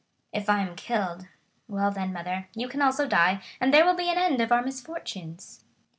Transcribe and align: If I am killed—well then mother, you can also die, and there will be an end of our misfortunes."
If 0.33 0.49
I 0.49 0.61
am 0.61 0.75
killed—well 0.75 1.91
then 1.91 2.11
mother, 2.11 2.47
you 2.55 2.67
can 2.67 2.81
also 2.81 3.05
die, 3.07 3.43
and 3.59 3.71
there 3.71 3.85
will 3.85 3.93
be 3.93 4.09
an 4.09 4.17
end 4.17 4.41
of 4.41 4.51
our 4.51 4.63
misfortunes." 4.63 5.63